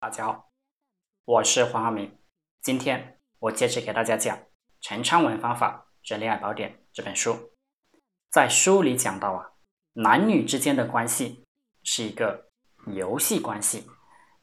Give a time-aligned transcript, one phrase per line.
[0.00, 0.52] 大家好，
[1.24, 2.16] 我是黄浩明。
[2.62, 4.36] 今天我接着给大家讲
[4.80, 7.50] 《陈昌文方法之恋爱宝典》这本书。
[8.30, 9.50] 在书里讲到啊，
[9.94, 11.44] 男女之间的关系
[11.82, 12.48] 是一个
[12.86, 13.88] 游戏关系，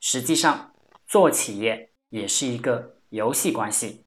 [0.00, 0.74] 实际上
[1.06, 4.04] 做企业也是一个游戏关系。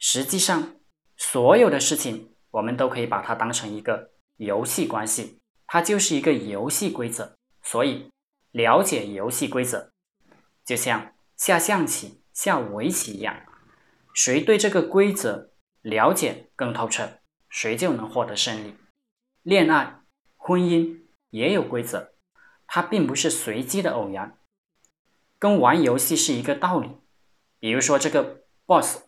[0.00, 0.74] 实际上，
[1.16, 7.36] 所有的事情我们都可以把它当成一个游戏关系，它就是一个游戏规则。
[7.62, 8.10] 所以，
[8.50, 9.93] 了解游戏规则。
[10.64, 13.44] 就像下象棋、下围棋一样，
[14.14, 15.50] 谁对这个规则
[15.82, 18.76] 了解更透彻，谁就能获得胜利。
[19.42, 20.00] 恋爱、
[20.36, 22.14] 婚姻也有规则，
[22.66, 24.38] 它并不是随机的偶然，
[25.38, 26.96] 跟玩游戏是一个道理。
[27.58, 29.04] 比如说这个 boss，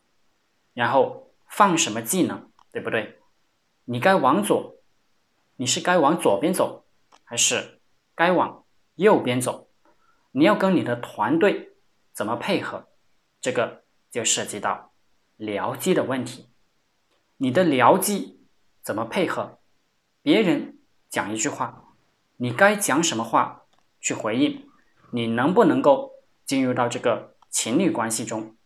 [0.75, 3.19] 然后放什么技能，对不对？
[3.85, 4.77] 你该往左，
[5.57, 6.87] 你是该往左边走，
[7.25, 7.81] 还是
[8.15, 8.67] 该往
[8.97, 9.66] 右边走？
[10.39, 11.71] 你要跟你的团队
[12.13, 12.89] 怎么配合，
[13.41, 14.93] 这个就涉及到
[15.39, 16.51] 僚机的问题。
[17.39, 18.47] 你的僚机
[18.83, 19.59] 怎么配合？
[20.21, 20.77] 别人
[21.09, 21.95] 讲一句话，
[22.37, 23.63] 你该讲什么话
[23.99, 24.69] 去回应？
[25.11, 26.13] 你能不能够
[26.45, 28.59] 进入到这个情侣关系中？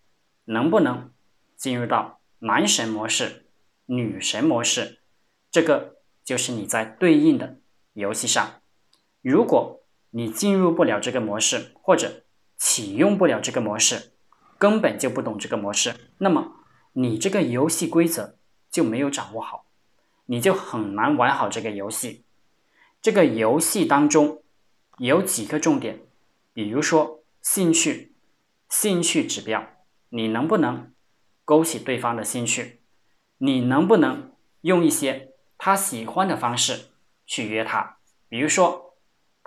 [0.46, 1.12] 能不能
[1.56, 3.46] 进入到男神模式、
[3.86, 4.98] 女神模式？
[5.52, 7.60] 这个就是你在对应的
[7.92, 8.60] 游戏上，
[9.22, 9.76] 如果。
[10.12, 12.24] 你进入不了这个模式，或者
[12.58, 14.12] 启用不了这个模式，
[14.58, 18.36] 根本就不懂这个模式，那么你这个游戏规则
[18.70, 19.66] 就没有掌握好，
[20.26, 22.24] 你就很难玩好这个游戏。
[23.00, 24.42] 这个游戏当中
[24.98, 26.00] 有几个重点，
[26.52, 28.12] 比如说兴趣，
[28.68, 29.64] 兴趣指标，
[30.08, 30.92] 你能不能
[31.44, 32.80] 勾起对方的兴趣？
[33.38, 36.90] 你能不能用一些他喜欢的方式
[37.24, 37.98] 去约他？
[38.28, 38.89] 比如说。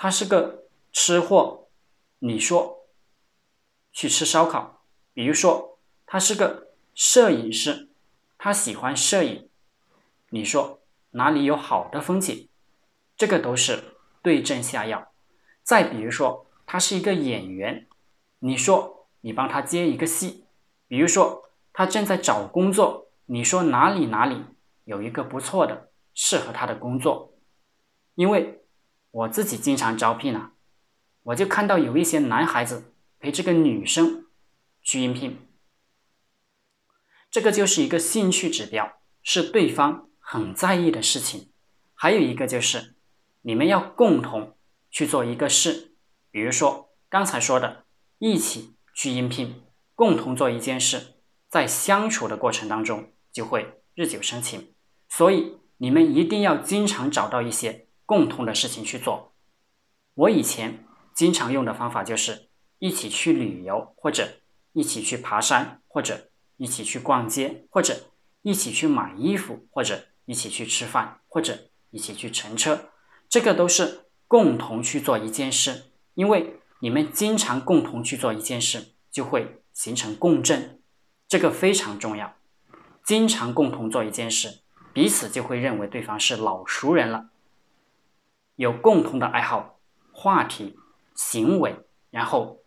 [0.03, 1.69] 他是个吃货，
[2.19, 2.89] 你说
[3.93, 4.83] 去吃烧烤。
[5.13, 7.87] 比如说，他是个摄影师，
[8.37, 9.47] 他喜欢摄影，
[10.31, 10.81] 你说
[11.11, 12.49] 哪里有好的风景？
[13.15, 15.13] 这个都是对症下药。
[15.63, 17.87] 再比如说，他是一个演员，
[18.39, 20.43] 你说你帮他接一个戏。
[20.89, 24.43] 比如说，他正在找工作，你说哪里哪里
[24.83, 27.31] 有一个不错的、适合他的工作，
[28.15, 28.59] 因为。
[29.13, 30.53] 我自己经常招聘啊，
[31.21, 34.25] 我就看到有一些男孩子陪这个女生
[34.81, 35.37] 去应聘，
[37.29, 38.91] 这个就是一个兴趣指标，
[39.21, 41.51] 是对方很在意的事情。
[41.93, 42.95] 还有一个就是，
[43.43, 44.57] 你们要共同
[44.89, 45.93] 去做一个事，
[46.31, 47.85] 比如说刚才说的，
[48.17, 49.61] 一起去应聘，
[49.93, 54.73] 共同做一件事，在相处的过程当中就会日久生情。
[55.07, 57.87] 所以你们一定要经常找到一些。
[58.05, 59.33] 共同的事情去做。
[60.15, 62.49] 我以前经常用的方法就是
[62.79, 64.41] 一起去旅游，或者
[64.73, 68.11] 一起去爬山，或者一起去逛街，或者
[68.41, 72.89] 一起去买衣服，或者一起去吃饭，或者一起去乘车。
[73.29, 80.81] 这个都是共同去做一件事，因为你们经常共同去做一件事，就会形成共振，
[81.27, 82.35] 这个非常重要。
[83.03, 84.61] 经常共同做一件事，
[84.93, 87.29] 彼此就会认为对方是老熟人了。
[88.55, 89.79] 有共同的爱好、
[90.11, 90.77] 话题、
[91.15, 91.75] 行为，
[92.11, 92.59] 然后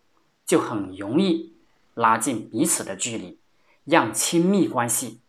[0.44, 1.56] 就很容易
[1.94, 3.38] 拉近彼此的距离，
[3.84, 5.20] 让亲密关系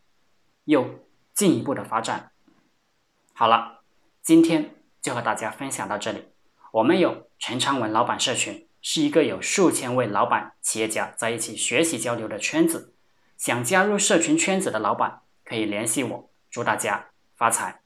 [0.66, 2.32] 又进一步的发展。
[3.34, 3.82] 好了，
[4.22, 6.26] 今天就和大家分享到这里。
[6.72, 12.94] 我们有陈昌文老板社群，是一个有数千位老板、企业家在一起学习交流的圈子。
[13.38, 16.30] 想加入社群圈子的老板可以联系我。
[16.50, 17.82] 祝大家发财！